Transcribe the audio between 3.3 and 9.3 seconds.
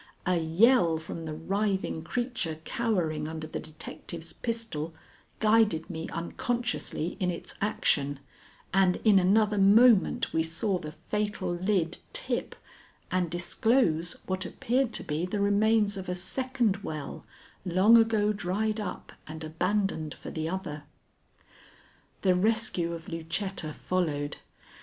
the detective's pistol guided me unconsciously in its action, and in